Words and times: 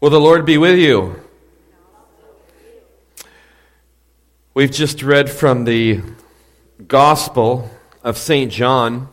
Will 0.00 0.10
the 0.10 0.20
Lord 0.20 0.46
be 0.46 0.56
with 0.58 0.78
you? 0.78 1.20
We've 4.54 4.70
just 4.70 5.02
read 5.02 5.28
from 5.28 5.64
the 5.64 6.02
Gospel 6.86 7.68
of 8.04 8.16
St. 8.16 8.52
John 8.52 9.08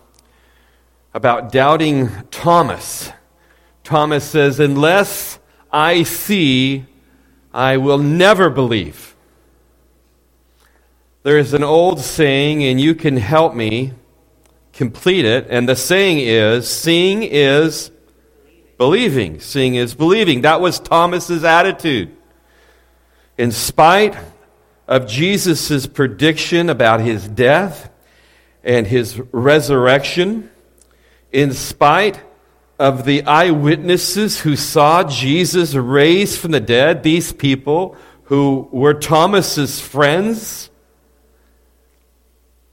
about 1.11 1.51
doubting 1.51 2.11
Thomas. 2.29 3.11
Thomas 3.83 4.25
says, 4.25 4.59
Unless 4.59 5.39
I 5.71 6.03
see, 6.03 6.85
I 7.51 7.77
will 7.77 7.97
never 7.97 8.51
believe. 8.51 9.15
There 11.23 11.39
is 11.39 11.55
an 11.55 11.63
old 11.63 11.99
saying, 11.99 12.63
and 12.63 12.79
you 12.79 12.93
can 12.93 13.17
help 13.17 13.55
me 13.55 13.93
complete 14.71 15.25
it. 15.25 15.47
And 15.49 15.67
the 15.67 15.75
saying 15.75 16.19
is, 16.19 16.69
Seeing 16.69 17.23
is 17.23 17.89
believing. 18.77 19.39
Seeing 19.39 19.75
is 19.75 19.93
believing. 19.93 20.41
That 20.41 20.61
was 20.61 20.79
Thomas's 20.79 21.43
attitude. 21.43 22.15
In 23.37 23.51
spite 23.51 24.15
of 24.87 25.07
Jesus' 25.07 25.87
prediction 25.87 26.69
about 26.69 27.01
his 27.01 27.27
death 27.27 27.89
and 28.63 28.87
his 28.87 29.19
resurrection, 29.31 30.49
in 31.31 31.53
spite 31.53 32.21
of 32.79 33.05
the 33.05 33.23
eyewitnesses 33.23 34.41
who 34.41 34.55
saw 34.55 35.03
Jesus 35.03 35.73
raised 35.73 36.39
from 36.39 36.51
the 36.51 36.59
dead, 36.59 37.03
these 37.03 37.31
people 37.31 37.95
who 38.23 38.67
were 38.71 38.93
Thomas's 38.93 39.79
friends, 39.79 40.69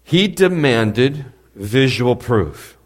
he 0.03 0.29
demanded 0.29 1.27
visual 1.55 2.17
proof. 2.17 2.77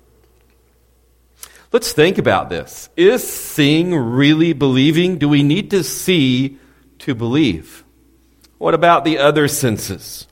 Let's 1.77 1.93
think 1.93 2.17
about 2.17 2.49
this. 2.49 2.89
Is 2.97 3.23
seeing 3.23 3.95
really 3.95 4.55
believing? 4.55 5.19
Do 5.19 5.29
we 5.29 5.43
need 5.43 5.73
to 5.73 5.85
see 5.85 6.57
to 7.01 7.15
believe? 7.15 7.85
What 8.57 8.73
about 8.73 9.05
the 9.05 9.19
other 9.19 9.47
senses? 9.47 10.27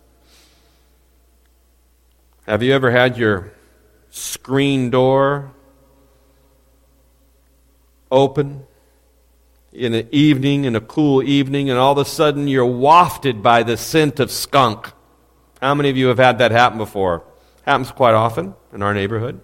Have 2.47 2.63
you 2.63 2.73
ever 2.73 2.91
had 2.91 3.19
your 3.19 3.53
screen 4.09 4.89
door 4.89 5.53
open 8.11 8.67
in 9.71 9.93
an 9.93 10.09
evening, 10.13 10.65
in 10.65 10.75
a 10.75 10.81
cool 10.81 11.23
evening, 11.23 11.69
and 11.69 11.79
all 11.79 11.93
of 11.93 11.99
a 11.99 12.07
sudden 12.07 12.49
you're 12.49 12.65
wafted 12.65 13.43
by 13.43 13.63
the 13.63 13.77
scent 13.77 14.19
of 14.19 14.31
skunk? 14.31 14.91
How 15.61 15.75
many 15.75 15.91
of 15.91 15.99
you 15.99 16.07
have 16.07 16.17
had 16.17 16.39
that 16.39 16.53
happen 16.53 16.79
before? 16.79 17.23
Happens 17.67 17.91
quite 17.91 18.15
often 18.15 18.55
in 18.73 18.81
our 18.81 18.95
neighborhood. 18.95 19.43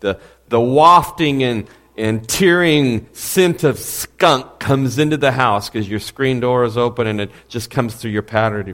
The, 0.00 0.18
the 0.48 0.60
wafting 0.60 1.42
and, 1.42 1.68
and 1.96 2.28
tearing 2.28 3.08
scent 3.12 3.64
of 3.64 3.78
skunk 3.78 4.58
comes 4.58 4.98
into 4.98 5.16
the 5.16 5.32
house 5.32 5.68
because 5.68 5.88
your 5.88 6.00
screen 6.00 6.40
door 6.40 6.64
is 6.64 6.76
open 6.76 7.06
and 7.06 7.20
it 7.20 7.30
just 7.48 7.70
comes 7.70 7.94
through 7.94 8.10
your 8.10 8.22
patio, 8.22 8.72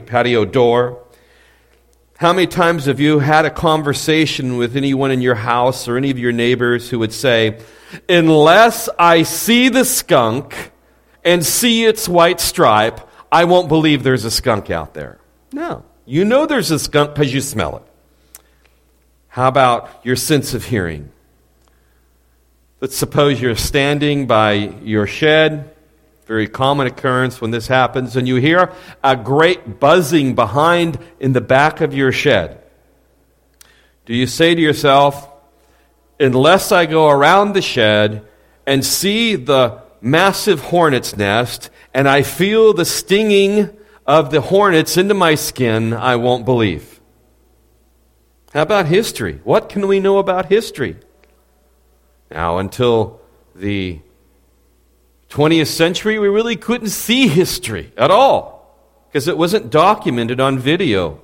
patio, 0.00 0.44
door. 0.44 1.02
How 2.16 2.32
many 2.32 2.46
times 2.46 2.86
have 2.86 3.00
you 3.00 3.18
had 3.18 3.44
a 3.44 3.50
conversation 3.50 4.56
with 4.56 4.76
anyone 4.76 5.10
in 5.10 5.20
your 5.20 5.34
house 5.34 5.88
or 5.88 5.96
any 5.96 6.10
of 6.10 6.18
your 6.18 6.32
neighbors 6.32 6.88
who 6.88 6.98
would 7.00 7.12
say, 7.12 7.58
Unless 8.08 8.88
I 8.98 9.24
see 9.24 9.68
the 9.68 9.84
skunk 9.84 10.72
and 11.24 11.44
see 11.44 11.84
its 11.84 12.08
white 12.08 12.40
stripe, 12.40 13.00
I 13.30 13.44
won't 13.44 13.68
believe 13.68 14.02
there's 14.02 14.24
a 14.24 14.30
skunk 14.30 14.70
out 14.70 14.94
there? 14.94 15.18
No. 15.52 15.84
You 16.04 16.24
know 16.24 16.46
there's 16.46 16.70
a 16.70 16.78
skunk 16.78 17.14
because 17.14 17.32
you 17.32 17.40
smell 17.40 17.76
it. 17.78 17.82
How 19.28 19.48
about 19.48 19.88
your 20.04 20.16
sense 20.16 20.52
of 20.54 20.64
hearing? 20.64 21.11
Let's 22.82 22.96
suppose 22.96 23.40
you're 23.40 23.54
standing 23.54 24.26
by 24.26 24.54
your 24.54 25.06
shed, 25.06 25.72
very 26.26 26.48
common 26.48 26.88
occurrence 26.88 27.40
when 27.40 27.52
this 27.52 27.68
happens, 27.68 28.16
and 28.16 28.26
you 28.26 28.34
hear 28.34 28.72
a 29.04 29.14
great 29.14 29.78
buzzing 29.78 30.34
behind 30.34 30.98
in 31.20 31.32
the 31.32 31.40
back 31.40 31.80
of 31.80 31.94
your 31.94 32.10
shed. 32.10 32.60
Do 34.04 34.16
you 34.16 34.26
say 34.26 34.56
to 34.56 34.60
yourself, 34.60 35.30
unless 36.18 36.72
I 36.72 36.86
go 36.86 37.08
around 37.08 37.52
the 37.52 37.62
shed 37.62 38.26
and 38.66 38.84
see 38.84 39.36
the 39.36 39.80
massive 40.00 40.60
hornet's 40.60 41.16
nest 41.16 41.70
and 41.94 42.08
I 42.08 42.22
feel 42.22 42.74
the 42.74 42.84
stinging 42.84 43.70
of 44.08 44.32
the 44.32 44.40
hornets 44.40 44.96
into 44.96 45.14
my 45.14 45.36
skin, 45.36 45.94
I 45.94 46.16
won't 46.16 46.44
believe? 46.44 47.00
How 48.52 48.62
about 48.62 48.86
history? 48.86 49.40
What 49.44 49.68
can 49.68 49.86
we 49.86 50.00
know 50.00 50.18
about 50.18 50.46
history? 50.46 50.96
Now, 52.32 52.58
until 52.58 53.20
the 53.54 54.00
20th 55.28 55.66
century, 55.66 56.18
we 56.18 56.28
really 56.28 56.56
couldn't 56.56 56.88
see 56.88 57.28
history 57.28 57.92
at 57.96 58.10
all 58.10 58.74
because 59.08 59.28
it 59.28 59.36
wasn't 59.36 59.68
documented 59.70 60.40
on 60.40 60.58
video. 60.58 61.20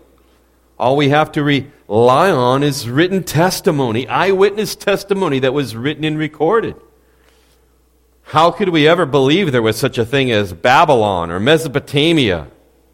All 0.78 0.97
we 0.97 1.08
have 1.08 1.32
to 1.32 1.42
rely 1.42 2.30
on 2.30 2.62
is 2.62 2.91
written 2.91 3.24
testimony, 3.24 4.06
eyewitness 4.06 4.76
testimony 4.76 5.38
that 5.38 5.54
was 5.54 5.74
written 5.74 6.04
and 6.04 6.18
recorded. 6.18 6.76
How 8.24 8.50
could 8.50 8.68
we 8.68 8.86
ever 8.86 9.06
believe 9.06 9.50
there 9.50 9.62
was 9.62 9.78
such 9.78 9.97
a 9.97 10.04
thing 10.04 10.30
as 10.30 10.52
Babylon 10.52 11.30
or 11.30 11.41
Mesopotamia, 11.41 12.48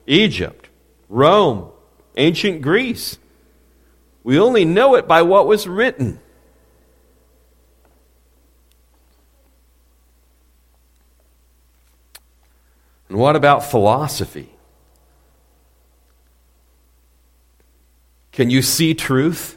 Egypt, 0.07 0.69
Rome, 1.09 1.73
ancient 2.17 2.63
Greece? 2.63 3.19
We 4.23 4.39
only 4.39 4.65
know 4.65 4.95
it 4.95 5.09
by 5.09 5.23
what 5.23 5.49
was 5.49 5.67
written. 5.67 6.21
And 13.15 13.21
what 13.21 13.37
about 13.37 13.63
philosophy? 13.63 14.49
Can 18.33 18.51
you 18.51 18.61
see 18.61 18.93
truth? 18.93 19.57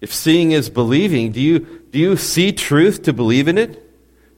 If 0.00 0.10
seeing 0.10 0.52
is 0.52 0.70
believing, 0.70 1.32
do 1.32 1.40
you, 1.42 1.82
do 1.90 1.98
you 1.98 2.16
see 2.16 2.50
truth 2.50 3.02
to 3.02 3.12
believe 3.12 3.46
in 3.46 3.58
it? 3.58 3.84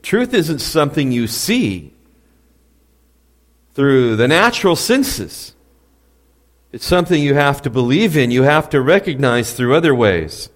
Truth 0.03 0.33
isn't 0.33 0.59
something 0.59 1.13
you 1.13 1.27
see 1.27 1.93
through 3.73 4.17
the 4.17 4.27
natural 4.27 4.75
senses. 4.75 5.55
It's 6.73 6.85
something 6.85 7.23
you 7.23 7.35
have 7.35 7.61
to 7.61 7.69
believe 7.69 8.17
in, 8.17 8.31
you 8.31 8.43
have 8.43 8.69
to 8.71 8.81
recognize 8.81 9.53
through 9.53 9.77
other 9.77 9.95
ways. 9.95 10.49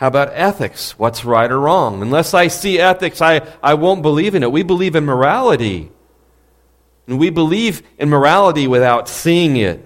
How 0.00 0.06
about 0.06 0.30
ethics? 0.32 0.98
What's 0.98 1.26
right 1.26 1.52
or 1.52 1.60
wrong? 1.60 2.00
Unless 2.00 2.32
I 2.32 2.48
see 2.48 2.78
ethics, 2.78 3.20
I, 3.20 3.46
I 3.62 3.74
won't 3.74 4.00
believe 4.00 4.34
in 4.34 4.42
it. 4.42 4.50
We 4.50 4.62
believe 4.62 4.96
in 4.96 5.04
morality. 5.04 5.90
And 7.06 7.18
we 7.18 7.28
believe 7.28 7.82
in 7.98 8.08
morality 8.08 8.66
without 8.66 9.10
seeing 9.10 9.58
it. 9.58 9.84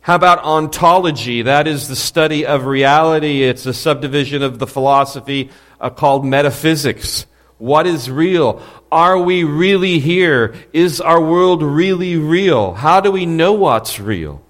How 0.00 0.16
about 0.16 0.44
ontology? 0.44 1.40
That 1.40 1.66
is 1.66 1.88
the 1.88 1.96
study 1.96 2.44
of 2.44 2.66
reality. 2.66 3.42
It's 3.42 3.64
a 3.64 3.72
subdivision 3.72 4.42
of 4.42 4.58
the 4.58 4.66
philosophy 4.66 5.48
uh, 5.80 5.88
called 5.88 6.26
metaphysics. 6.26 7.24
What 7.56 7.86
is 7.86 8.10
real? 8.10 8.60
Are 8.92 9.18
we 9.18 9.44
really 9.44 9.98
here? 9.98 10.54
Is 10.74 11.00
our 11.00 11.22
world 11.22 11.62
really 11.62 12.18
real? 12.18 12.74
How 12.74 13.00
do 13.00 13.10
we 13.10 13.24
know 13.24 13.54
what's 13.54 13.98
real? 13.98 14.44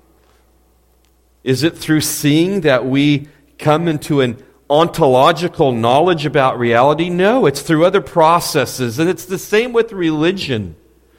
Is 1.44 1.62
it 1.62 1.78
through 1.78 2.00
seeing 2.00 2.62
that 2.62 2.84
we 2.84 3.28
come 3.58 3.86
into 3.86 4.22
an 4.22 4.42
ontological 4.68 5.72
knowledge 5.72 6.26
about 6.26 6.58
reality? 6.58 7.08
No, 7.08 7.46
it's 7.46 7.62
through 7.62 7.84
other 7.84 8.00
processes. 8.00 8.98
And 8.98 9.08
it's 9.08 9.24
the 9.24 9.38
same 9.38 9.72
with 9.72 9.92
religion, 9.92 10.76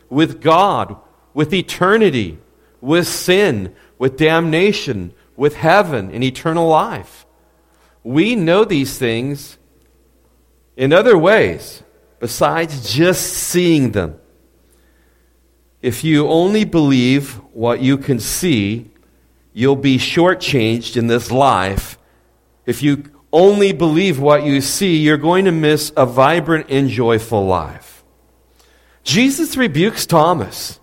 with 0.10 0.42
God, 0.42 0.98
with 1.34 1.54
eternity, 1.54 2.40
with 2.82 3.08
sin, 3.08 3.76
with 3.98 4.18
damnation, 4.18 5.14
with 5.36 5.56
heaven 5.56 6.12
and 6.12 6.24
eternal 6.24 6.68
life. 6.68 7.26
We 8.04 8.36
know 8.36 8.66
these 8.66 8.98
things 8.98 9.58
in 10.76 10.94
other 10.94 11.18
ways 11.18 11.84
besides 12.20 12.94
just 12.94 13.34
seeing 13.34 13.92
them. 13.92 14.20
If 15.82 16.04
you 16.04 16.28
only 16.28 16.66
believe 16.66 17.34
what 17.54 17.82
you 17.82 17.98
can 17.98 18.20
see, 18.20 18.90
you'll 19.54 19.76
be 19.76 19.98
shortchanged 19.98 20.98
in 20.98 21.08
this 21.08 21.32
life. 21.32 21.98
If 22.66 22.82
you 22.82 23.04
only 23.32 23.74
believe 23.74 24.20
what 24.20 24.44
you 24.44 24.62
see, 24.62 24.98
you're 24.98 25.18
going 25.18 25.46
to 25.46 25.52
miss 25.52 25.92
a 25.98 26.06
vibrant 26.06 26.68
and 26.70 26.90
joyful 26.90 27.46
life. 27.46 28.04
Jesus 29.04 29.58
rebukes 29.58 30.06
Thomas. 30.06 30.80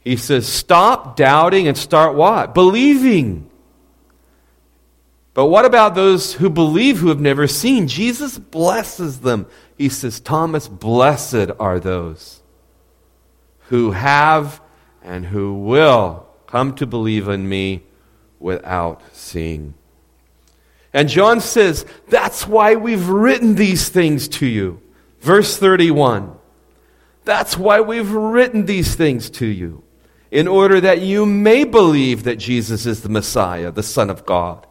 He 0.00 0.16
says, 0.16 0.46
Stop 0.46 1.16
doubting 1.16 1.68
and 1.68 1.76
start 1.76 2.14
what? 2.14 2.54
Believing. 2.54 3.48
But 5.34 5.46
what 5.46 5.64
about 5.64 5.94
those 5.94 6.34
who 6.34 6.50
believe 6.50 6.98
who 6.98 7.08
have 7.08 7.20
never 7.20 7.46
seen? 7.46 7.88
Jesus 7.88 8.38
blesses 8.38 9.20
them. 9.20 9.46
He 9.78 9.88
says, 9.88 10.20
Thomas, 10.20 10.68
blessed 10.68 11.50
are 11.58 11.80
those 11.80 12.42
who 13.68 13.92
have 13.92 14.60
and 15.02 15.26
who 15.26 15.54
will 15.54 16.26
come 16.46 16.74
to 16.74 16.86
believe 16.86 17.28
in 17.28 17.48
me 17.48 17.82
without 18.38 19.00
seeing. 19.12 19.74
And 20.92 21.08
John 21.08 21.40
says, 21.40 21.86
That's 22.08 22.46
why 22.46 22.74
we've 22.74 23.08
written 23.08 23.54
these 23.54 23.88
things 23.88 24.28
to 24.28 24.46
you. 24.46 24.80
Verse 25.20 25.56
31 25.56 26.36
That's 27.24 27.56
why 27.56 27.80
we've 27.80 28.10
written 28.10 28.66
these 28.66 28.94
things 28.94 29.30
to 29.30 29.46
you, 29.46 29.82
in 30.30 30.48
order 30.48 30.80
that 30.80 31.00
you 31.00 31.24
may 31.24 31.64
believe 31.64 32.24
that 32.24 32.36
Jesus 32.36 32.86
is 32.86 33.02
the 33.02 33.08
Messiah, 33.08 33.70
the 33.70 33.82
Son 33.82 34.10
of 34.10 34.26
God, 34.26 34.66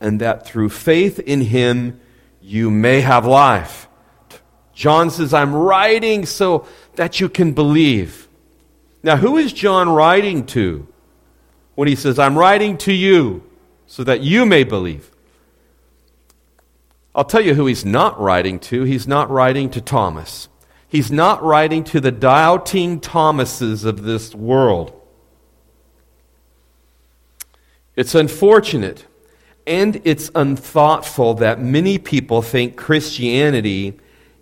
and 0.00 0.20
that 0.20 0.46
through 0.46 0.70
faith 0.70 1.18
in 1.18 1.42
him 1.42 2.00
you 2.40 2.70
may 2.70 3.00
have 3.00 3.26
life. 3.26 3.88
John 4.72 5.10
says, 5.10 5.34
I'm 5.34 5.54
writing 5.54 6.24
so 6.24 6.66
that 6.94 7.20
you 7.20 7.28
can 7.28 7.52
believe. 7.52 8.28
Now, 9.02 9.16
who 9.16 9.36
is 9.36 9.52
John 9.52 9.90
writing 9.90 10.46
to 10.46 10.88
when 11.74 11.86
he 11.86 11.94
says, 11.94 12.18
I'm 12.18 12.38
writing 12.38 12.78
to 12.78 12.92
you 12.92 13.42
so 13.86 14.04
that 14.04 14.22
you 14.22 14.46
may 14.46 14.64
believe? 14.64 15.10
I'll 17.14 17.24
tell 17.24 17.40
you 17.40 17.54
who 17.54 17.66
he's 17.66 17.84
not 17.84 18.20
writing 18.20 18.58
to. 18.60 18.84
He's 18.84 19.08
not 19.08 19.30
writing 19.30 19.70
to 19.70 19.80
Thomas. 19.80 20.48
He's 20.86 21.10
not 21.10 21.42
writing 21.42 21.84
to 21.84 22.00
the 22.00 22.12
doubting 22.12 23.00
Thomases 23.00 23.84
of 23.84 24.02
this 24.02 24.34
world. 24.34 24.92
It's 27.96 28.14
unfortunate 28.14 29.06
and 29.66 30.00
it's 30.04 30.30
unthoughtful 30.34 31.34
that 31.34 31.60
many 31.60 31.98
people 31.98 32.42
think 32.42 32.76
Christianity 32.76 33.98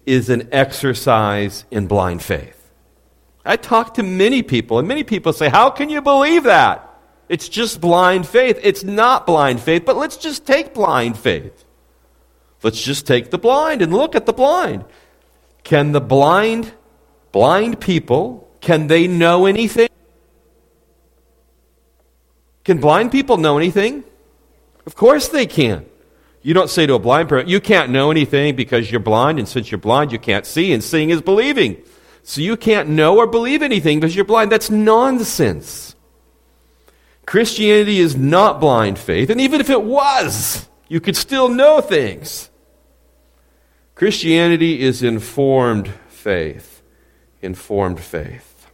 is 0.06 0.30
an 0.30 0.48
exercise 0.52 1.64
in 1.70 1.86
blind 1.86 2.22
faith. 2.22 2.70
I 3.44 3.56
talk 3.56 3.94
to 3.94 4.02
many 4.02 4.42
people, 4.42 4.78
and 4.78 4.86
many 4.86 5.04
people 5.04 5.32
say, 5.32 5.48
How 5.48 5.70
can 5.70 5.90
you 5.90 6.00
believe 6.00 6.44
that? 6.44 6.84
It's 7.28 7.48
just 7.48 7.80
blind 7.80 8.26
faith. 8.26 8.58
It's 8.62 8.84
not 8.84 9.26
blind 9.26 9.60
faith, 9.60 9.84
but 9.84 9.96
let's 9.96 10.16
just 10.16 10.46
take 10.46 10.72
blind 10.72 11.18
faith. 11.18 11.64
Let's 12.62 12.82
just 12.82 13.06
take 13.06 13.30
the 13.30 13.38
blind 13.38 13.82
and 13.82 13.92
look 13.92 14.14
at 14.14 14.26
the 14.26 14.32
blind. 14.32 14.84
Can 15.64 15.92
the 15.92 16.00
blind, 16.00 16.72
blind 17.32 17.80
people, 17.80 18.48
can 18.60 18.86
they 18.86 19.06
know 19.06 19.46
anything? 19.46 19.88
Can 22.64 22.78
blind 22.78 23.12
people 23.12 23.36
know 23.36 23.56
anything? 23.56 24.04
Of 24.86 24.94
course 24.94 25.28
they 25.28 25.46
can. 25.46 25.86
You 26.42 26.54
don't 26.54 26.70
say 26.70 26.86
to 26.86 26.94
a 26.94 26.98
blind 26.98 27.28
person, 27.28 27.48
you 27.48 27.60
can't 27.60 27.90
know 27.90 28.10
anything 28.10 28.56
because 28.56 28.90
you're 28.90 29.00
blind, 29.00 29.38
and 29.38 29.48
since 29.48 29.70
you're 29.70 29.78
blind, 29.78 30.12
you 30.12 30.18
can't 30.18 30.46
see, 30.46 30.72
and 30.72 30.82
seeing 30.82 31.10
is 31.10 31.22
believing. 31.22 31.82
So 32.22 32.40
you 32.40 32.56
can't 32.56 32.88
know 32.88 33.16
or 33.16 33.26
believe 33.26 33.62
anything 33.62 34.00
because 34.00 34.14
you're 34.14 34.24
blind. 34.24 34.52
That's 34.52 34.70
nonsense. 34.70 35.94
Christianity 37.26 37.98
is 37.98 38.16
not 38.16 38.60
blind 38.60 38.98
faith, 38.98 39.30
and 39.30 39.40
even 39.40 39.60
if 39.60 39.70
it 39.70 39.82
was, 39.82 40.67
you 40.88 41.00
could 41.00 41.16
still 41.16 41.48
know 41.48 41.80
things. 41.80 42.50
Christianity 43.94 44.80
is 44.80 45.02
informed 45.02 45.88
faith. 46.08 46.82
Informed 47.42 48.00
faith. 48.00 48.66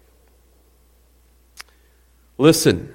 Listen, 2.38 2.94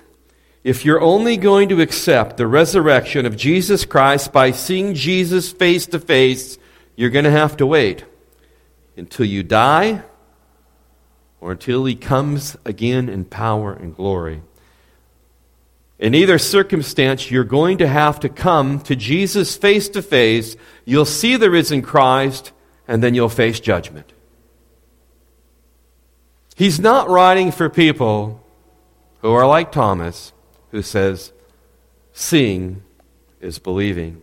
if 0.63 0.83
you're 0.83 1.01
only 1.01 1.37
going 1.37 1.69
to 1.69 1.81
accept 1.81 2.37
the 2.37 2.47
resurrection 2.47 3.25
of 3.25 3.37
Jesus 3.37 3.85
Christ 3.85 4.33
by 4.33 4.51
seeing 4.51 4.93
Jesus 4.93 5.51
face 5.51 5.85
to 5.87 5.99
face, 5.99 6.57
you're 6.95 7.09
going 7.09 7.25
to 7.25 7.31
have 7.31 7.55
to 7.57 7.65
wait 7.65 8.03
until 8.97 9.25
you 9.25 9.41
die 9.41 10.03
or 11.39 11.53
until 11.53 11.85
he 11.85 11.95
comes 11.95 12.57
again 12.65 13.07
in 13.07 13.23
power 13.23 13.71
and 13.73 13.95
glory. 13.95 14.41
In 15.99 16.15
either 16.15 16.39
circumstance, 16.39 17.29
you're 17.29 17.43
going 17.43 17.77
to 17.79 17.87
have 17.87 18.21
to 18.21 18.29
come 18.29 18.79
to 18.81 18.95
Jesus 18.95 19.57
face 19.57 19.89
to 19.89 20.01
face. 20.01 20.55
You'll 20.85 21.05
see 21.05 21.35
the 21.35 21.51
risen 21.51 21.81
Christ, 21.81 22.53
and 22.87 23.03
then 23.03 23.13
you'll 23.13 23.27
face 23.27 23.59
judgment. 23.59 24.13
He's 26.55 26.79
not 26.79 27.09
writing 27.09 27.51
for 27.51 27.69
people 27.69 28.41
who 29.21 29.31
are 29.31 29.45
like 29.45 29.73
Thomas, 29.73 30.31
who 30.71 30.81
says, 30.81 31.33
Seeing 32.13 32.83
is 33.41 33.59
believing. 33.59 34.21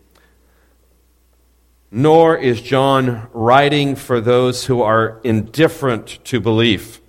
Nor 1.91 2.37
is 2.37 2.61
John 2.61 3.27
writing 3.33 3.95
for 3.95 4.19
those 4.19 4.65
who 4.65 4.81
are 4.81 5.19
indifferent 5.23 6.19
to 6.25 6.39
belief. 6.39 7.01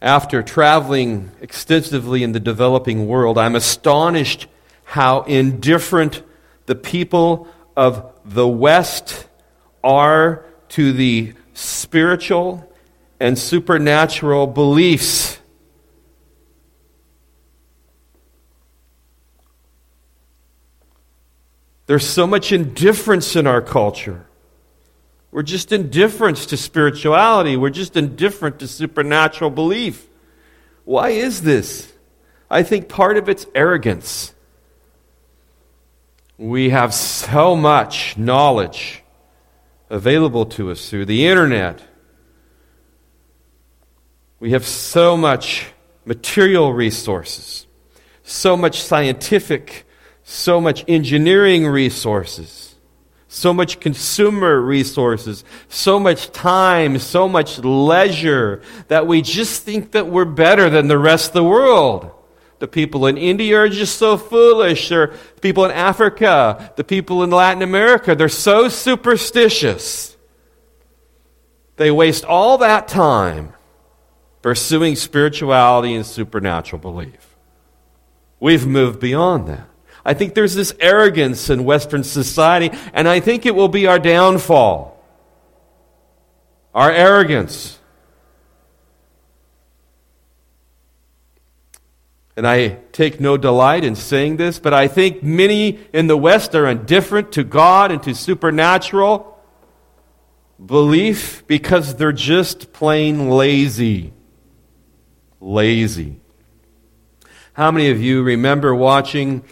After 0.00 0.44
traveling 0.44 1.32
extensively 1.40 2.22
in 2.22 2.32
the 2.32 2.40
developing 2.40 3.08
world, 3.08 3.36
I'm 3.36 3.56
astonished 3.56 4.46
how 4.84 5.22
indifferent 5.22 6.22
the 6.66 6.76
people 6.76 7.48
of 7.76 8.12
the 8.24 8.46
West 8.46 9.26
are 9.82 10.44
to 10.70 10.92
the 10.92 11.34
spiritual 11.52 12.72
and 13.18 13.36
supernatural 13.36 14.46
beliefs. 14.46 15.38
There's 21.86 22.06
so 22.06 22.26
much 22.26 22.52
indifference 22.52 23.34
in 23.34 23.46
our 23.46 23.62
culture. 23.62 24.27
We're 25.30 25.42
just 25.42 25.72
indifferent 25.72 26.38
to 26.38 26.56
spirituality. 26.56 27.56
We're 27.56 27.70
just 27.70 27.96
indifferent 27.96 28.58
to 28.60 28.68
supernatural 28.68 29.50
belief. 29.50 30.06
Why 30.84 31.10
is 31.10 31.42
this? 31.42 31.92
I 32.50 32.62
think 32.62 32.88
part 32.88 33.18
of 33.18 33.28
it's 33.28 33.46
arrogance. 33.54 34.34
We 36.38 36.70
have 36.70 36.94
so 36.94 37.54
much 37.56 38.16
knowledge 38.16 39.02
available 39.90 40.46
to 40.46 40.70
us 40.70 40.88
through 40.88 41.06
the 41.06 41.26
internet. 41.26 41.82
We 44.40 44.52
have 44.52 44.64
so 44.64 45.16
much 45.16 45.66
material 46.04 46.72
resources, 46.72 47.66
so 48.22 48.56
much 48.56 48.80
scientific, 48.80 49.84
so 50.22 50.60
much 50.60 50.84
engineering 50.88 51.66
resources 51.66 52.67
so 53.28 53.52
much 53.52 53.78
consumer 53.78 54.60
resources, 54.60 55.44
so 55.68 56.00
much 56.00 56.32
time, 56.32 56.98
so 56.98 57.28
much 57.28 57.58
leisure 57.58 58.62
that 58.88 59.06
we 59.06 59.20
just 59.20 59.62
think 59.62 59.92
that 59.92 60.08
we're 60.08 60.24
better 60.24 60.70
than 60.70 60.88
the 60.88 60.98
rest 60.98 61.28
of 61.28 61.34
the 61.34 61.44
world. 61.44 62.10
The 62.58 62.66
people 62.66 63.06
in 63.06 63.16
India 63.16 63.56
are 63.58 63.68
just 63.68 63.98
so 63.98 64.16
foolish. 64.16 64.90
Or 64.90 65.14
people 65.40 65.64
in 65.64 65.70
Africa, 65.70 66.72
the 66.76 66.84
people 66.84 67.22
in 67.22 67.30
Latin 67.30 67.62
America, 67.62 68.14
they're 68.14 68.28
so 68.28 68.68
superstitious. 68.68 70.16
They 71.76 71.90
waste 71.90 72.24
all 72.24 72.58
that 72.58 72.88
time 72.88 73.52
pursuing 74.42 74.96
spirituality 74.96 75.94
and 75.94 76.06
supernatural 76.06 76.80
belief. 76.80 77.36
We've 78.40 78.66
moved 78.66 79.00
beyond 79.00 79.48
that. 79.48 79.68
I 80.08 80.14
think 80.14 80.32
there's 80.32 80.54
this 80.54 80.74
arrogance 80.80 81.50
in 81.50 81.64
Western 81.64 82.02
society, 82.02 82.70
and 82.94 83.06
I 83.06 83.20
think 83.20 83.44
it 83.44 83.54
will 83.54 83.68
be 83.68 83.86
our 83.86 83.98
downfall. 83.98 84.98
Our 86.74 86.90
arrogance. 86.90 87.78
And 92.38 92.46
I 92.46 92.78
take 92.90 93.20
no 93.20 93.36
delight 93.36 93.84
in 93.84 93.94
saying 93.96 94.38
this, 94.38 94.58
but 94.58 94.72
I 94.72 94.88
think 94.88 95.22
many 95.22 95.78
in 95.92 96.06
the 96.06 96.16
West 96.16 96.54
are 96.54 96.66
indifferent 96.66 97.30
to 97.32 97.44
God 97.44 97.92
and 97.92 98.02
to 98.04 98.14
supernatural 98.14 99.38
belief 100.64 101.46
because 101.46 101.96
they're 101.96 102.12
just 102.12 102.72
plain 102.72 103.28
lazy. 103.28 104.14
Lazy. 105.38 106.18
How 107.52 107.70
many 107.70 107.90
of 107.90 108.00
you 108.00 108.22
remember 108.22 108.74
watching 108.74 109.44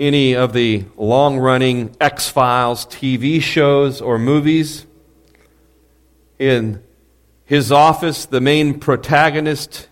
any 0.00 0.34
of 0.34 0.54
the 0.54 0.84
long 0.96 1.38
running 1.38 1.94
X 2.00 2.28
Files 2.28 2.86
TV 2.86 3.40
shows 3.40 4.00
or 4.00 4.18
movies. 4.18 4.86
In 6.38 6.82
his 7.44 7.70
office, 7.70 8.24
the 8.24 8.40
main 8.40 8.80
protagonist, 8.80 9.88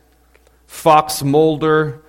Fox 0.66 1.22
Mulder, 1.22 2.02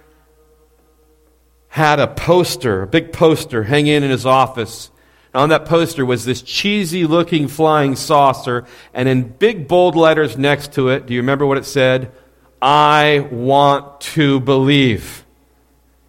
had 1.67 1.99
a 1.99 2.07
poster, 2.07 2.83
a 2.83 2.87
big 2.87 3.11
poster, 3.11 3.63
hanging 3.63 3.95
in 3.95 4.09
his 4.09 4.25
office. 4.25 4.89
And 5.33 5.43
on 5.43 5.49
that 5.49 5.65
poster 5.65 6.05
was 6.05 6.23
this 6.23 6.41
cheesy 6.41 7.05
looking 7.05 7.47
flying 7.49 7.97
saucer, 7.97 8.65
and 8.93 9.09
in 9.09 9.23
big 9.23 9.67
bold 9.67 9.95
letters 9.95 10.37
next 10.37 10.73
to 10.73 10.87
it, 10.89 11.05
do 11.05 11.13
you 11.13 11.19
remember 11.19 11.45
what 11.45 11.57
it 11.57 11.65
said? 11.65 12.11
I 12.61 13.27
want 13.29 14.01
to 14.01 14.39
believe. 14.39 15.25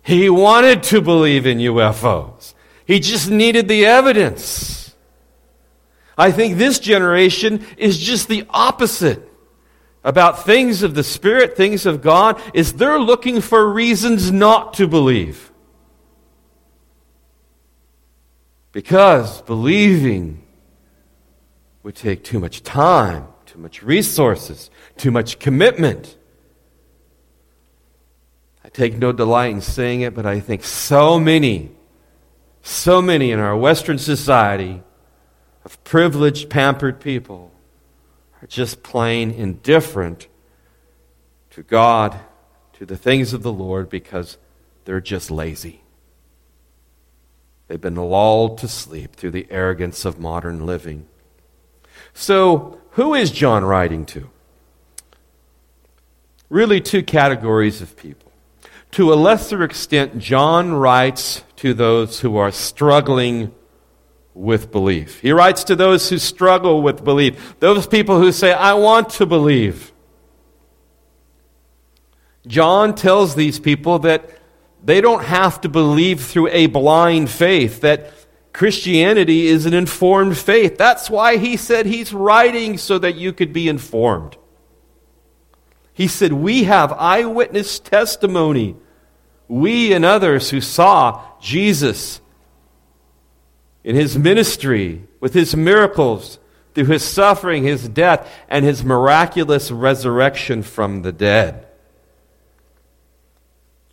He 0.02 0.30
wanted 0.30 0.82
to 0.84 1.00
believe 1.00 1.46
in 1.46 1.58
UFOs. 1.58 2.54
He 2.86 3.00
just 3.00 3.30
needed 3.30 3.68
the 3.68 3.86
evidence. 3.86 4.94
I 6.16 6.32
think 6.32 6.58
this 6.58 6.78
generation 6.78 7.64
is 7.76 7.98
just 7.98 8.28
the 8.28 8.44
opposite 8.50 9.26
about 10.02 10.44
things 10.44 10.82
of 10.82 10.94
the 10.94 11.04
Spirit, 11.04 11.56
things 11.56 11.86
of 11.86 12.02
God, 12.02 12.40
is 12.54 12.74
they're 12.74 12.98
looking 12.98 13.40
for 13.40 13.70
reasons 13.70 14.32
not 14.32 14.74
to 14.74 14.86
believe. 14.86 15.50
Because 18.72 19.42
believing 19.42 20.42
would 21.82 21.96
take 21.96 22.24
too 22.24 22.38
much 22.38 22.62
time, 22.62 23.26
too 23.46 23.58
much 23.58 23.82
resources, 23.82 24.70
too 24.96 25.10
much 25.10 25.38
commitment. 25.38 26.16
I 28.64 28.68
take 28.68 28.96
no 28.96 29.12
delight 29.12 29.52
in 29.52 29.60
saying 29.60 30.02
it, 30.02 30.14
but 30.14 30.26
I 30.26 30.40
think 30.40 30.64
so 30.64 31.18
many, 31.18 31.70
so 32.62 33.00
many 33.00 33.32
in 33.32 33.38
our 33.38 33.56
Western 33.56 33.98
society 33.98 34.82
of 35.64 35.82
privileged, 35.84 36.50
pampered 36.50 37.00
people 37.00 37.50
are 38.42 38.46
just 38.46 38.82
plain 38.82 39.30
indifferent 39.30 40.28
to 41.50 41.62
God, 41.62 42.18
to 42.74 42.86
the 42.86 42.96
things 42.96 43.32
of 43.32 43.42
the 43.42 43.52
Lord, 43.52 43.88
because 43.88 44.38
they're 44.84 45.00
just 45.00 45.30
lazy. 45.30 45.82
They've 47.68 47.80
been 47.80 47.96
lulled 47.96 48.58
to 48.58 48.68
sleep 48.68 49.14
through 49.14 49.30
the 49.32 49.46
arrogance 49.50 50.04
of 50.04 50.18
modern 50.18 50.66
living. 50.66 51.06
So, 52.14 52.80
who 52.92 53.14
is 53.14 53.30
John 53.30 53.64
writing 53.64 54.04
to? 54.06 54.28
Really, 56.48 56.80
two 56.80 57.02
categories 57.02 57.80
of 57.80 57.96
people. 57.96 58.29
To 58.92 59.12
a 59.12 59.14
lesser 59.14 59.62
extent, 59.62 60.18
John 60.18 60.72
writes 60.72 61.44
to 61.56 61.74
those 61.74 62.20
who 62.20 62.36
are 62.36 62.50
struggling 62.50 63.54
with 64.34 64.72
belief. 64.72 65.20
He 65.20 65.32
writes 65.32 65.64
to 65.64 65.76
those 65.76 66.08
who 66.08 66.18
struggle 66.18 66.82
with 66.82 67.04
belief, 67.04 67.54
those 67.60 67.86
people 67.86 68.18
who 68.18 68.32
say, 68.32 68.52
I 68.52 68.74
want 68.74 69.10
to 69.10 69.26
believe. 69.26 69.92
John 72.46 72.94
tells 72.94 73.34
these 73.34 73.60
people 73.60 74.00
that 74.00 74.30
they 74.82 75.00
don't 75.00 75.24
have 75.24 75.60
to 75.60 75.68
believe 75.68 76.22
through 76.22 76.48
a 76.48 76.66
blind 76.66 77.30
faith, 77.30 77.82
that 77.82 78.12
Christianity 78.52 79.46
is 79.46 79.66
an 79.66 79.74
informed 79.74 80.36
faith. 80.36 80.78
That's 80.78 81.10
why 81.10 81.36
he 81.36 81.56
said 81.56 81.86
he's 81.86 82.12
writing 82.12 82.78
so 82.78 82.98
that 82.98 83.14
you 83.14 83.32
could 83.32 83.52
be 83.52 83.68
informed. 83.68 84.36
He 86.00 86.08
said, 86.08 86.32
We 86.32 86.64
have 86.64 86.94
eyewitness 86.94 87.78
testimony. 87.78 88.74
We 89.48 89.92
and 89.92 90.02
others 90.02 90.48
who 90.48 90.62
saw 90.62 91.22
Jesus 91.42 92.22
in 93.84 93.96
his 93.96 94.16
ministry, 94.16 95.02
with 95.20 95.34
his 95.34 95.54
miracles, 95.54 96.38
through 96.74 96.86
his 96.86 97.04
suffering, 97.04 97.64
his 97.64 97.86
death, 97.86 98.26
and 98.48 98.64
his 98.64 98.82
miraculous 98.82 99.70
resurrection 99.70 100.62
from 100.62 101.02
the 101.02 101.12
dead. 101.12 101.66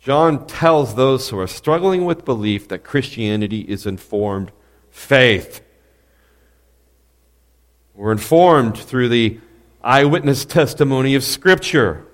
John 0.00 0.46
tells 0.46 0.94
those 0.94 1.28
who 1.28 1.38
are 1.38 1.46
struggling 1.46 2.06
with 2.06 2.24
belief 2.24 2.68
that 2.68 2.84
Christianity 2.84 3.60
is 3.60 3.84
informed 3.84 4.50
faith. 4.88 5.60
We're 7.92 8.12
informed 8.12 8.78
through 8.78 9.10
the 9.10 9.40
eyewitness 9.82 10.44
testimony 10.44 11.14
of 11.14 11.24
Scripture. 11.24 12.04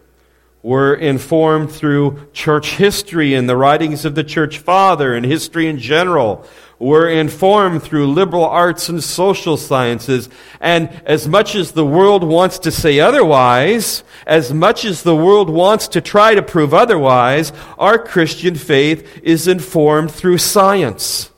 We're 0.62 0.94
informed 0.94 1.71
through 1.71 2.28
church 2.33 2.76
history 2.76 3.35
and 3.35 3.47
the 3.47 3.56
writings 3.56 4.06
of 4.06 4.14
the 4.14 4.25
church 4.25 4.59
father 4.59 5.14
and 5.14 5.26
history 5.26 5.68
in 5.68 5.78
general. 5.78 6.47
We're 6.78 7.11
informed 7.11 7.83
through 7.83 8.12
liberal 8.12 8.47
arts 8.47 8.88
and 8.88 9.04
social 9.04 9.59
sciences. 9.59 10.30
And 10.61 10.88
as 11.04 11.28
much 11.28 11.54
as 11.54 11.73
the 11.73 11.85
world 11.85 12.25
wants 12.25 12.59
to 12.61 12.71
say 12.71 12.99
otherwise, 12.99 14.04
as 14.26 14.54
much 14.54 14.87
as 14.87 15.02
the 15.02 15.14
world 15.14 15.50
wants 15.50 15.87
to 15.88 16.00
try 16.00 16.35
to 16.35 16.42
prove 16.42 16.73
otherwise, 16.73 17.52
our 17.78 17.99
Christian 17.99 18.54
faith 18.54 19.21
is 19.23 19.47
informed 19.47 20.11
through 20.11 20.38
science. 20.38 21.30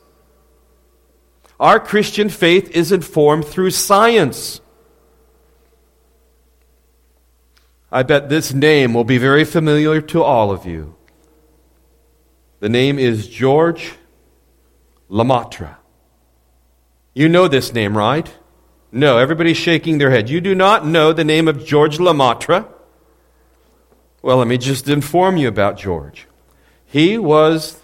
Our 1.58 1.80
Christian 1.80 2.28
faith 2.28 2.70
is 2.70 2.92
informed 2.92 3.44
through 3.44 3.70
science. 3.70 4.60
I 7.96 8.02
bet 8.02 8.28
this 8.28 8.52
name 8.52 8.92
will 8.92 9.04
be 9.04 9.16
very 9.16 9.42
familiar 9.42 10.02
to 10.02 10.22
all 10.22 10.50
of 10.50 10.66
you. 10.66 10.96
The 12.60 12.68
name 12.68 12.98
is 12.98 13.26
George 13.26 13.94
Lemaitre. 15.08 15.76
You 17.14 17.30
know 17.30 17.48
this 17.48 17.72
name, 17.72 17.96
right? 17.96 18.30
No, 18.92 19.16
everybody's 19.16 19.56
shaking 19.56 19.96
their 19.96 20.10
head. 20.10 20.28
You 20.28 20.42
do 20.42 20.54
not 20.54 20.86
know 20.86 21.14
the 21.14 21.24
name 21.24 21.48
of 21.48 21.64
George 21.64 21.96
Lemaitre? 21.98 22.66
Well, 24.20 24.36
let 24.36 24.46
me 24.46 24.58
just 24.58 24.90
inform 24.90 25.38
you 25.38 25.48
about 25.48 25.78
George. 25.78 26.26
He 26.84 27.16
was 27.16 27.82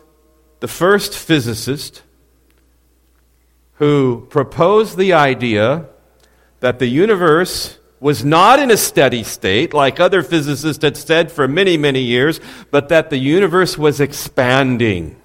the 0.61 0.69
first 0.69 1.17
physicist 1.17 2.03
who 3.77 4.27
proposed 4.29 4.99
the 4.99 5.15
idea 5.15 5.87
that 6.61 6.81
the 6.81 6.89
universe 6.89 7.79
was 8.03 8.25
not 8.25 8.59
in 8.59 8.69
a 8.69 8.77
steady 8.77 9.23
state, 9.23 9.73
like 9.73 10.01
other 10.01 10.25
physicists 10.25 10.83
had 10.83 10.97
said 10.97 11.31
for 11.31 11.47
many, 11.47 11.77
many 11.77 12.01
years, 12.01 12.41
but 12.73 12.89
that 12.89 13.11
the 13.11 13.17
universe 13.17 13.79
was 13.79 14.01
expanding. 14.01 15.17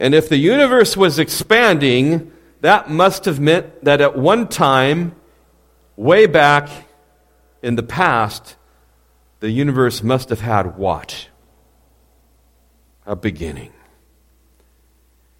And 0.00 0.12
if 0.12 0.28
the 0.28 0.38
universe 0.38 0.96
was 0.96 1.20
expanding, 1.20 2.32
that 2.62 2.90
must 2.90 3.26
have 3.26 3.38
meant 3.38 3.84
that 3.84 4.00
at 4.00 4.18
one 4.18 4.48
time, 4.48 5.14
way 5.94 6.26
back 6.26 6.68
in 7.62 7.76
the 7.76 7.84
past, 7.84 8.56
the 9.38 9.50
universe 9.50 10.02
must 10.02 10.30
have 10.30 10.40
had 10.40 10.76
what? 10.76 11.28
A 13.06 13.14
beginning. 13.14 13.72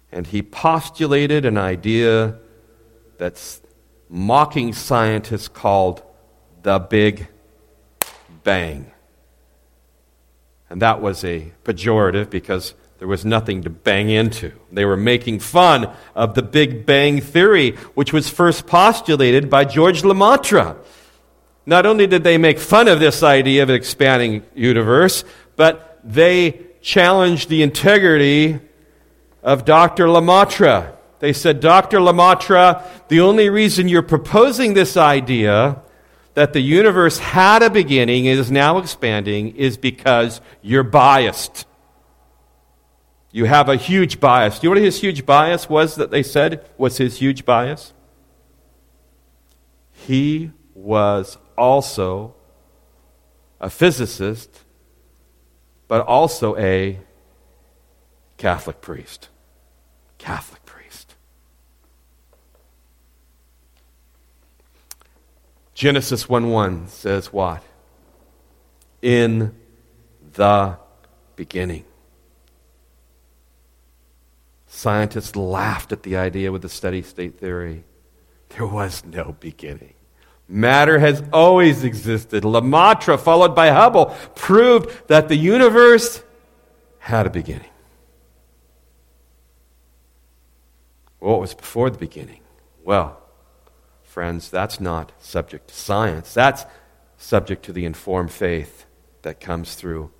And 0.09 0.25
he 0.25 0.41
postulated 0.41 1.43
an 1.43 1.57
idea 1.57 2.37
that's 3.17 3.62
mocking 4.13 4.71
scientists 4.71 5.47
called 5.47 6.03
the 6.61 6.77
Big 6.77 7.27
Bang. 8.43 8.91
And 10.69 10.81
that 10.83 11.01
was 11.01 11.23
a 11.25 11.51
pejorative 11.63 12.29
because 12.29 12.75
there 12.99 13.07
was 13.07 13.25
nothing 13.25 13.63
to 13.63 13.71
bang 13.71 14.11
into. 14.11 14.51
They 14.71 14.85
were 14.85 14.95
making 14.95 15.39
fun 15.39 15.91
of 16.15 16.35
the 16.35 16.43
Big 16.43 16.85
Bang 16.85 17.21
Theory, 17.21 17.71
which 17.95 18.13
was 18.13 18.29
first 18.29 18.67
postulated 18.67 19.49
by 19.49 19.65
George 19.65 20.03
Lemaitre. 20.03 20.75
Not 21.65 21.87
only 21.87 22.05
did 22.05 22.23
they 22.23 22.37
make 22.37 22.59
fun 22.59 22.87
of 22.87 22.99
this 22.99 23.23
idea 23.23 23.63
of 23.63 23.69
an 23.69 23.75
expanding 23.75 24.43
universe, 24.53 25.23
but 25.55 25.99
they 26.03 26.67
challenged 26.81 27.49
the 27.49 27.63
integrity 27.63 28.59
of 29.41 29.65
Dr. 29.65 30.07
Lemaitre. 30.07 30.93
They 31.23 31.31
said, 31.31 31.61
Dr. 31.61 32.01
Lemaitre, 32.01 32.83
the 33.07 33.21
only 33.21 33.47
reason 33.49 33.87
you're 33.87 34.01
proposing 34.01 34.73
this 34.73 34.97
idea 34.97 35.81
that 36.33 36.51
the 36.51 36.59
universe 36.59 37.17
had 37.17 37.63
a 37.63 37.69
beginning 37.69 38.27
and 38.27 38.37
is 38.37 38.51
now 38.51 38.77
expanding 38.77 39.55
is 39.55 39.77
because 39.77 40.41
you're 40.61 40.83
biased. 40.83 41.65
You 43.31 43.45
have 43.45 43.69
a 43.69 43.77
huge 43.77 44.19
bias. 44.19 44.59
Do 44.59 44.67
you 44.67 44.69
know 44.71 44.81
what 44.81 44.83
his 44.83 44.99
huge 44.99 45.25
bias 45.25 45.69
was 45.69 45.95
that 45.95 46.11
they 46.11 46.23
said 46.23 46.69
was 46.77 46.97
his 46.97 47.19
huge 47.19 47.45
bias? 47.45 47.93
He 49.93 50.51
was 50.75 51.37
also 51.57 52.35
a 53.61 53.69
physicist, 53.69 54.65
but 55.87 56.05
also 56.05 56.57
a 56.57 56.99
Catholic 58.35 58.81
priest. 58.81 59.29
Catholic 60.17 60.65
priest. 60.65 60.73
Genesis 65.83 66.29
1 66.29 66.49
1 66.49 66.87
says 66.87 67.33
what? 67.33 67.61
In 69.01 69.53
the 70.31 70.77
beginning. 71.35 71.83
Scientists 74.65 75.35
laughed 75.35 75.91
at 75.91 76.03
the 76.03 76.15
idea 76.15 76.53
with 76.53 76.61
the 76.61 76.69
steady 76.69 77.01
state 77.01 77.37
theory. 77.37 77.83
There 78.47 78.65
was 78.65 79.03
no 79.03 79.35
beginning. 79.41 79.95
Matter 80.47 80.99
has 80.99 81.21
always 81.33 81.83
existed. 81.83 82.45
Lemaitre, 82.45 83.17
followed 83.17 83.53
by 83.53 83.67
Hubble, 83.67 84.15
proved 84.35 85.09
that 85.09 85.27
the 85.27 85.35
universe 85.35 86.23
had 86.99 87.27
a 87.27 87.29
beginning. 87.29 87.71
What 91.19 91.41
was 91.41 91.53
before 91.53 91.89
the 91.89 91.97
beginning? 91.97 92.39
Well, 92.85 93.19
friends, 94.13 94.51
that's 94.51 94.79
not 94.79 95.11
subject 95.17 95.69
to 95.69 95.73
science. 95.73 96.35
That's 96.35 96.67
subject 97.17 97.65
to 97.65 97.73
the 97.73 97.83
informed 97.83 98.31
faith 98.31 98.85
that 99.23 99.39
comes 99.39 99.73
through 99.73 100.11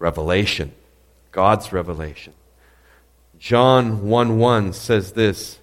revelation, 0.00 0.72
God's 1.30 1.72
revelation. 1.72 2.32
John 3.38 4.08
1 4.08 4.38
1 4.40 4.72
says 4.72 5.12
this 5.12 5.60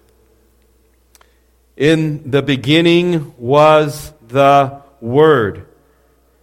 In 1.76 2.30
the 2.30 2.40
beginning 2.40 3.34
was 3.36 4.14
the 4.26 4.80
Word, 5.02 5.66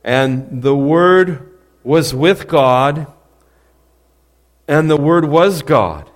and 0.03 0.61
the 0.61 0.75
Word 0.75 1.51
was 1.83 2.13
with 2.13 2.47
God, 2.47 3.07
and 4.67 4.87
the 4.87 4.97
Word 4.97 5.25
was 5.25 5.63
God. 5.63 6.11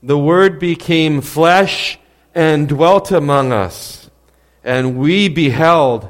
the 0.00 0.16
Word 0.16 0.60
became 0.60 1.20
flesh 1.20 1.98
and 2.38 2.68
dwelt 2.68 3.10
among 3.10 3.50
us, 3.50 4.08
and 4.62 4.96
we 4.96 5.28
beheld 5.28 6.08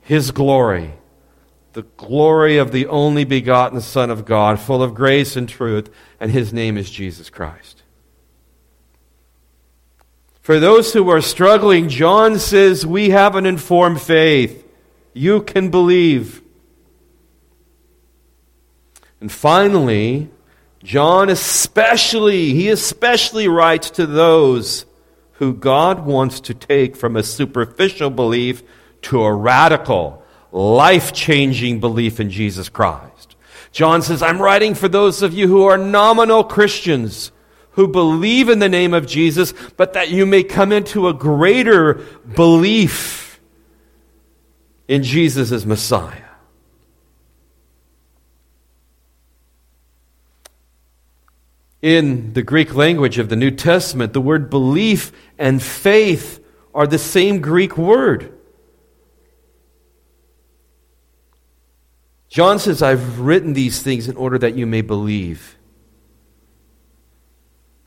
his 0.00 0.32
glory, 0.32 0.92
the 1.74 1.84
glory 1.96 2.58
of 2.58 2.72
the 2.72 2.88
only 2.88 3.22
begotten 3.22 3.80
Son 3.80 4.10
of 4.10 4.24
God, 4.24 4.58
full 4.58 4.82
of 4.82 4.96
grace 4.96 5.36
and 5.36 5.48
truth, 5.48 5.88
and 6.18 6.32
his 6.32 6.52
name 6.52 6.76
is 6.76 6.90
Jesus 6.90 7.30
Christ. 7.30 7.84
For 10.40 10.58
those 10.58 10.92
who 10.92 11.08
are 11.08 11.20
struggling, 11.20 11.88
John 11.88 12.40
says, 12.40 12.84
We 12.84 13.10
have 13.10 13.36
an 13.36 13.46
informed 13.46 14.02
faith. 14.02 14.66
You 15.12 15.40
can 15.40 15.70
believe. 15.70 16.42
And 19.20 19.30
finally, 19.30 20.30
John 20.82 21.28
especially, 21.28 22.54
he 22.54 22.70
especially 22.70 23.46
writes 23.46 23.90
to 23.90 24.06
those 24.06 24.84
who 25.40 25.54
God 25.54 26.04
wants 26.04 26.38
to 26.38 26.52
take 26.52 26.94
from 26.94 27.16
a 27.16 27.22
superficial 27.22 28.10
belief 28.10 28.62
to 29.00 29.22
a 29.22 29.32
radical, 29.32 30.22
life 30.52 31.14
changing 31.14 31.80
belief 31.80 32.20
in 32.20 32.28
Jesus 32.28 32.68
Christ. 32.68 33.36
John 33.72 34.02
says, 34.02 34.22
I'm 34.22 34.40
writing 34.40 34.74
for 34.74 34.86
those 34.86 35.22
of 35.22 35.32
you 35.32 35.48
who 35.48 35.64
are 35.64 35.78
nominal 35.78 36.44
Christians, 36.44 37.32
who 37.70 37.88
believe 37.88 38.50
in 38.50 38.58
the 38.58 38.68
name 38.68 38.92
of 38.92 39.06
Jesus, 39.06 39.54
but 39.78 39.94
that 39.94 40.10
you 40.10 40.26
may 40.26 40.42
come 40.42 40.72
into 40.72 41.08
a 41.08 41.14
greater 41.14 41.94
belief 42.34 43.40
in 44.88 45.02
Jesus 45.02 45.52
as 45.52 45.64
Messiah. 45.64 46.29
In 51.82 52.34
the 52.34 52.42
Greek 52.42 52.74
language 52.74 53.18
of 53.18 53.28
the 53.28 53.36
New 53.36 53.50
Testament, 53.50 54.12
the 54.12 54.20
word 54.20 54.50
belief 54.50 55.12
and 55.38 55.62
faith 55.62 56.44
are 56.74 56.86
the 56.86 56.98
same 56.98 57.40
Greek 57.40 57.78
word. 57.78 58.36
John 62.28 62.58
says, 62.58 62.80
I've 62.82 63.20
written 63.20 63.54
these 63.54 63.82
things 63.82 64.08
in 64.08 64.16
order 64.16 64.38
that 64.38 64.54
you 64.54 64.66
may 64.66 64.82
believe. 64.82 65.56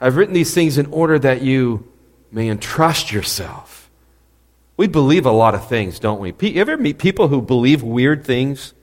I've 0.01 0.17
written 0.17 0.33
these 0.33 0.53
things 0.53 0.77
in 0.77 0.87
order 0.87 1.17
that 1.19 1.41
you 1.41 1.89
may 2.29 2.49
entrust 2.49 3.11
yourself. 3.11 3.89
We 4.75 4.87
believe 4.87 5.25
a 5.25 5.31
lot 5.31 5.55
of 5.55 5.69
things, 5.69 5.99
don't 5.99 6.19
we? 6.19 6.33
You 6.41 6.59
ever 6.59 6.75
meet 6.75 6.97
people 6.97 7.29
who 7.29 7.41
believe 7.41 7.83
weird 7.83 8.25
things? 8.25 8.73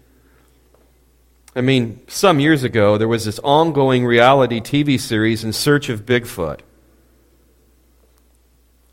I 1.54 1.60
mean, 1.62 2.00
some 2.06 2.38
years 2.38 2.62
ago, 2.62 2.96
there 2.96 3.08
was 3.08 3.24
this 3.24 3.40
ongoing 3.40 4.06
reality 4.06 4.60
TV 4.60 5.00
series 5.00 5.42
in 5.42 5.52
search 5.52 5.88
of 5.88 6.06
Bigfoot. 6.06 6.60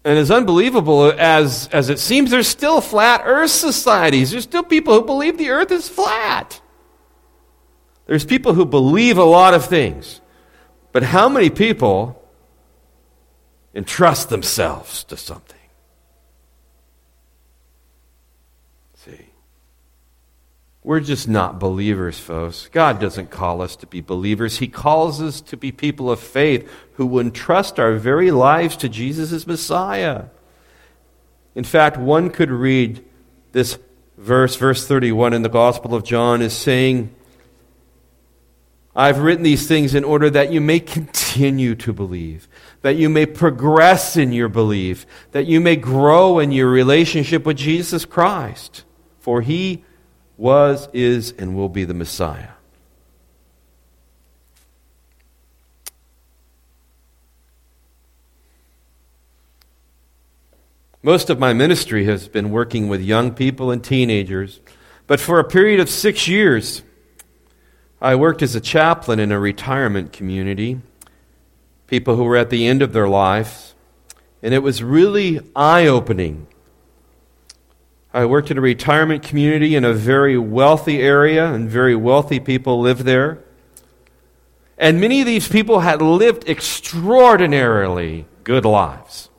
And 0.04 0.18
as 0.18 0.32
unbelievable 0.32 1.14
as, 1.18 1.68
as 1.72 1.90
it 1.90 2.00
seems, 2.00 2.32
there's 2.32 2.48
still 2.48 2.82
flat 2.82 3.22
earth 3.26 3.52
societies. 3.52 4.32
There's 4.32 4.46
still 4.46 4.64
people 4.64 4.94
who 4.94 5.06
believe 5.06 5.38
the 5.38 5.50
earth 5.50 5.72
is 5.72 5.90
flat. 5.90 6.62
There's 8.06 8.26
people 8.26 8.54
who 8.54 8.66
believe 8.66 9.18
a 9.18 9.24
lot 9.24 9.54
of 9.54 9.66
things. 9.66 10.22
But 10.94 11.04
how 11.04 11.30
many 11.30 11.50
people 11.50 12.24
entrust 13.76 14.30
themselves 14.30 15.04
to 15.06 15.18
something? 15.18 15.57
We're 20.88 21.02
just 21.02 21.28
not 21.28 21.60
believers, 21.60 22.18
folks. 22.18 22.70
God 22.72 22.98
doesn't 23.02 23.30
call 23.30 23.62
us 23.62 23.76
to 23.76 23.86
be 23.86 24.00
believers. 24.00 24.60
He 24.60 24.70
calls 24.70 25.22
us 25.22 25.42
to 25.42 25.58
be 25.58 25.70
people 25.70 26.10
of 26.10 26.18
faith 26.18 26.66
who 26.94 27.20
entrust 27.20 27.78
our 27.78 27.96
very 27.96 28.32
lives 28.32 28.78
to 28.78 28.88
Jesus 28.88 29.34
as 29.34 29.46
Messiah. 29.46 30.28
In 31.56 31.66
fact, 31.66 31.98
one 31.98 32.30
could 32.30 32.50
read 32.50 33.04
this 33.52 33.78
verse, 34.18 34.56
verse 34.56 34.88
31 34.88 35.34
in 35.34 35.42
the 35.42 35.50
Gospel 35.50 35.94
of 35.94 36.06
John, 36.06 36.42
is 36.42 36.54
saying, 36.54 37.14
I've 38.96 39.20
written 39.20 39.44
these 39.44 39.68
things 39.68 39.94
in 39.94 40.06
order 40.06 40.30
that 40.30 40.54
you 40.54 40.62
may 40.62 40.80
continue 40.80 41.76
to 41.76 41.92
believe, 41.92 42.48
that 42.82 42.96
you 42.96 43.10
may 43.10 43.26
progress 43.26 44.16
in 44.16 44.32
your 44.32 44.48
belief, 44.48 45.06
that 45.34 45.48
you 45.48 45.60
may 45.60 45.76
grow 45.76 46.40
in 46.40 46.54
your 46.54 46.70
relationship 46.70 47.46
with 47.46 47.58
Jesus 47.58 48.06
Christ. 48.06 48.86
For 49.20 49.42
he 49.42 49.84
was, 50.38 50.88
is, 50.94 51.32
and 51.32 51.56
will 51.56 51.70
be 51.70 51.84
the 51.84 51.94
Messiah. 51.94 52.50
Most 61.02 61.30
of 61.30 61.40
my 61.40 61.54
ministry 61.54 62.06
has 62.06 62.28
been 62.28 62.52
working 62.52 62.90
with 62.90 63.02
young 63.02 63.34
people 63.34 63.72
and 63.72 63.84
teenagers, 63.84 64.60
but 65.08 65.20
for 65.20 65.40
a 65.40 65.44
period 65.44 65.80
of 65.80 65.90
six 65.90 66.28
years, 66.28 66.84
I 68.02 68.16
worked 68.16 68.42
as 68.42 68.56
a 68.56 68.62
chaplain 68.62 69.20
in 69.20 69.32
a 69.32 69.40
retirement 69.40 70.12
community, 70.12 70.82
people 71.88 72.16
who 72.16 72.24
were 72.24 72.36
at 72.36 72.50
the 72.50 72.68
end 72.68 72.82
of 72.82 72.94
their 72.94 73.08
lives, 73.08 73.74
and 74.44 74.54
it 74.54 74.62
was 74.62 74.84
really 74.84 75.40
eye 75.56 75.88
opening 75.88 76.48
I 78.18 78.26
worked 78.26 78.50
in 78.50 78.58
a 78.58 78.62
retirement 78.62 79.22
community 79.22 79.76
in 79.76 79.86
a 79.86 79.94
very 79.94 80.40
wealthy 80.40 81.04
area, 81.04 81.54
and 81.54 81.70
very 81.70 81.96
wealthy 81.96 82.40
people 82.40 82.82
lived 82.82 83.02
there. 83.02 83.44
And 84.76 85.00
many 85.00 85.22
of 85.22 85.28
these 85.28 85.48
people 85.48 85.82
had 85.82 86.02
lived 86.02 86.50
extraordinarily 86.50 88.26
good 88.44 88.66
lives. 88.66 89.30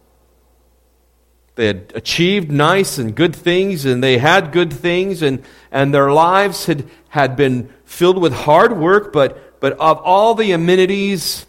They 1.57 1.67
had 1.67 1.93
achieved 1.97 2.53
nice 2.53 2.99
and 2.99 3.17
good 3.17 3.35
things, 3.35 3.85
and 3.85 4.01
they 4.01 4.19
had 4.19 4.53
good 4.53 4.73
things, 4.73 5.23
and, 5.23 5.43
and 5.73 5.93
their 5.93 6.12
lives 6.12 6.67
had, 6.67 6.88
had 7.09 7.35
been 7.35 7.71
filled 7.85 8.19
with 8.19 8.33
hard 8.33 8.79
work, 8.79 9.12
but, 9.12 9.59
but 9.61 9.73
of 9.81 9.99
all 10.05 10.37
the 10.37 10.53
amenities, 10.53 11.47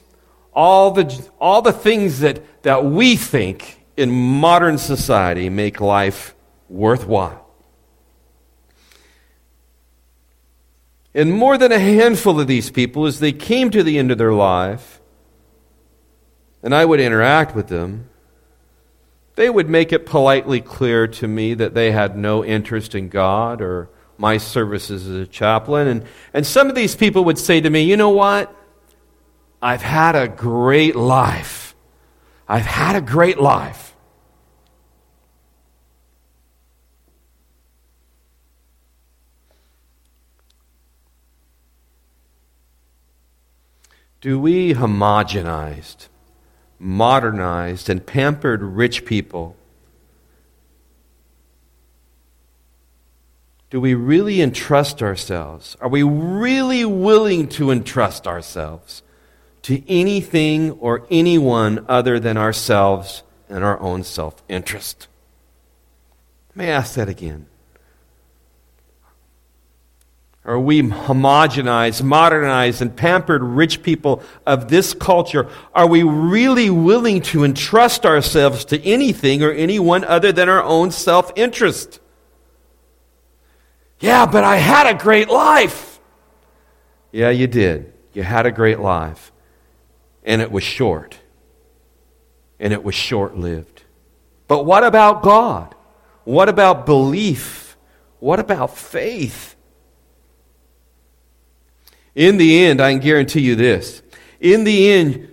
all 0.51 0.89
the, 0.89 1.29
all 1.39 1.61
the 1.61 1.73
things 1.73 2.21
that, 2.21 2.63
that 2.63 2.85
we 2.85 3.15
think 3.15 3.85
in 3.95 4.09
modern 4.09 4.79
society 4.79 5.47
make 5.51 5.79
life 5.79 6.33
worthwhile. 6.69 7.45
And 11.13 11.33
more 11.33 11.57
than 11.57 11.71
a 11.71 11.79
handful 11.79 12.39
of 12.39 12.47
these 12.47 12.69
people, 12.69 13.05
as 13.05 13.19
they 13.19 13.31
came 13.31 13.71
to 13.71 13.83
the 13.83 13.97
end 13.97 14.11
of 14.11 14.17
their 14.17 14.33
life, 14.33 15.01
and 16.61 16.73
I 16.73 16.85
would 16.85 16.99
interact 16.99 17.55
with 17.55 17.67
them, 17.67 18.09
they 19.35 19.49
would 19.49 19.69
make 19.69 19.91
it 19.91 20.05
politely 20.05 20.61
clear 20.61 21.07
to 21.07 21.27
me 21.27 21.53
that 21.53 21.73
they 21.73 21.91
had 21.91 22.17
no 22.17 22.43
interest 22.43 22.93
in 22.93 23.09
God 23.09 23.61
or 23.61 23.89
my 24.17 24.37
services 24.37 25.07
as 25.07 25.15
a 25.15 25.25
chaplain. 25.25 25.87
And, 25.87 26.05
and 26.33 26.45
some 26.45 26.67
of 26.67 26.75
these 26.75 26.95
people 26.95 27.23
would 27.23 27.37
say 27.37 27.61
to 27.61 27.69
me, 27.69 27.83
You 27.83 27.97
know 27.97 28.09
what? 28.09 28.53
I've 29.61 29.81
had 29.81 30.15
a 30.15 30.27
great 30.27 30.95
life. 30.95 31.73
I've 32.47 32.65
had 32.65 32.95
a 32.95 33.01
great 33.01 33.39
life. 33.39 33.88
Do 44.21 44.39
we 44.39 44.73
homogenized, 44.73 46.07
modernized, 46.77 47.89
and 47.89 48.05
pampered 48.05 48.61
rich 48.61 49.05
people, 49.05 49.55
do 53.69 53.79
we 53.79 53.93
really 53.93 54.41
entrust 54.41 55.01
ourselves? 55.01 55.77
Are 55.79 55.87
we 55.87 56.03
really 56.03 56.83
willing 56.83 57.47
to 57.49 57.71
entrust 57.71 58.27
ourselves 58.27 59.03
to 59.61 59.87
anything 59.87 60.71
or 60.71 61.05
anyone 61.11 61.85
other 61.87 62.19
than 62.19 62.35
ourselves 62.35 63.23
and 63.47 63.63
our 63.63 63.79
own 63.79 64.03
self 64.03 64.43
interest? 64.49 65.07
May 66.55 66.71
I 66.71 66.77
ask 66.77 66.95
that 66.95 67.07
again? 67.07 67.45
Are 70.45 70.59
we 70.59 70.81
homogenized, 70.81 72.01
modernized, 72.01 72.81
and 72.81 72.95
pampered 72.95 73.43
rich 73.43 73.83
people 73.83 74.23
of 74.45 74.69
this 74.69 74.93
culture? 74.93 75.49
Are 75.75 75.87
we 75.87 76.01
really 76.01 76.69
willing 76.69 77.21
to 77.23 77.43
entrust 77.43 78.05
ourselves 78.05 78.65
to 78.65 78.81
anything 78.83 79.43
or 79.43 79.51
anyone 79.51 80.03
other 80.05 80.31
than 80.31 80.47
our 80.47 80.63
own 80.63 80.91
self 80.91 81.31
interest? 81.35 81.99
Yeah, 83.99 84.25
but 84.25 84.43
I 84.45 84.55
had 84.55 84.87
a 84.87 84.97
great 84.97 85.29
life. 85.29 85.99
Yeah, 87.11 87.31
you 87.31 87.47
did. 87.47 87.91
You 88.13 88.23
had 88.23 88.45
a 88.45 88.51
great 88.51 88.79
life. 88.79 89.31
And 90.23 90.41
it 90.41 90.51
was 90.51 90.63
short. 90.63 91.19
And 92.59 92.71
it 92.71 92.83
was 92.83 92.95
short 92.95 93.37
lived. 93.37 93.83
But 94.47 94.65
what 94.65 94.83
about 94.83 95.21
God? 95.21 95.75
What 96.23 96.49
about 96.49 96.85
belief? 96.85 97.77
What 98.19 98.39
about 98.39 98.77
faith? 98.77 99.55
In 102.19 102.35
the 102.35 102.65
end, 102.65 102.81
I 102.81 102.91
can 102.91 102.99
guarantee 102.99 103.39
you 103.39 103.55
this. 103.55 104.01
In 104.41 104.65
the 104.65 104.91
end, 104.91 105.29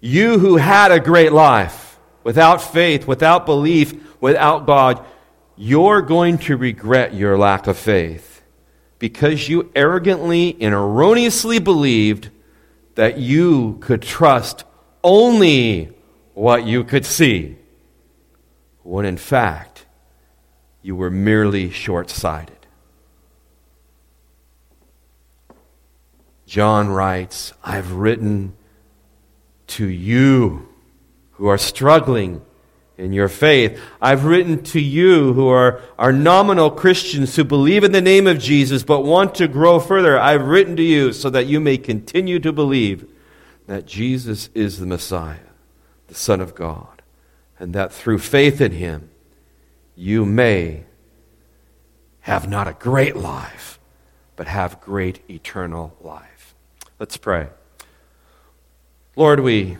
You 0.00 0.38
who 0.38 0.56
had 0.56 0.92
a 0.92 1.00
great 1.00 1.32
life 1.32 1.98
without 2.22 2.60
faith, 2.60 3.06
without 3.06 3.46
belief, 3.46 3.94
without 4.20 4.66
God, 4.66 5.04
you're 5.56 6.02
going 6.02 6.38
to 6.38 6.56
regret 6.58 7.14
your 7.14 7.38
lack 7.38 7.66
of 7.66 7.78
faith 7.78 8.42
because 8.98 9.48
you 9.48 9.72
arrogantly 9.74 10.56
and 10.60 10.74
erroneously 10.74 11.58
believed 11.58 12.28
that 12.94 13.16
you 13.16 13.78
could 13.80 14.02
trust 14.02 14.64
only 15.02 15.92
what 16.34 16.66
you 16.66 16.84
could 16.84 17.06
see, 17.06 17.56
when 18.82 19.06
in 19.06 19.16
fact, 19.16 19.86
you 20.82 20.94
were 20.94 21.10
merely 21.10 21.70
short 21.70 22.10
sighted. 22.10 22.57
John 26.48 26.88
writes, 26.88 27.52
I've 27.62 27.92
written 27.92 28.56
to 29.66 29.86
you 29.86 30.66
who 31.32 31.46
are 31.46 31.58
struggling 31.58 32.40
in 32.96 33.12
your 33.12 33.28
faith. 33.28 33.78
I've 34.00 34.24
written 34.24 34.62
to 34.62 34.80
you 34.80 35.34
who 35.34 35.46
are, 35.48 35.82
are 35.98 36.10
nominal 36.10 36.70
Christians 36.70 37.36
who 37.36 37.44
believe 37.44 37.84
in 37.84 37.92
the 37.92 38.00
name 38.00 38.26
of 38.26 38.38
Jesus 38.38 38.82
but 38.82 39.02
want 39.02 39.34
to 39.34 39.46
grow 39.46 39.78
further. 39.78 40.18
I've 40.18 40.46
written 40.46 40.74
to 40.76 40.82
you 40.82 41.12
so 41.12 41.28
that 41.28 41.46
you 41.46 41.60
may 41.60 41.76
continue 41.76 42.38
to 42.40 42.50
believe 42.50 43.06
that 43.66 43.84
Jesus 43.84 44.48
is 44.54 44.78
the 44.78 44.86
Messiah, 44.86 45.50
the 46.06 46.14
Son 46.14 46.40
of 46.40 46.54
God, 46.54 47.02
and 47.58 47.74
that 47.74 47.92
through 47.92 48.20
faith 48.20 48.62
in 48.62 48.72
him 48.72 49.10
you 49.94 50.24
may 50.24 50.84
have 52.20 52.48
not 52.48 52.66
a 52.66 52.72
great 52.72 53.16
life, 53.16 53.78
but 54.34 54.46
have 54.46 54.80
great 54.80 55.20
eternal 55.28 55.94
life. 56.00 56.37
Let's 56.98 57.16
pray. 57.16 57.46
Lord, 59.14 59.38
we 59.40 59.78